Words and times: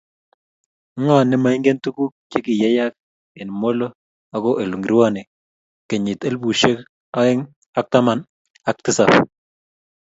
ngo 1.01 1.15
nemaingen 1.29 1.77
tuguk 1.83 2.11
chegiyeyak 2.31 2.93
eng 3.39 3.51
Molo 3.61 3.87
ako 4.35 4.49
olengumone 4.61 5.21
kenyit 5.87 6.19
elbushek 6.29 6.77
aeng 7.19 7.41
ak 7.79 7.85
taman 7.91 8.19
aktisap 8.71 9.09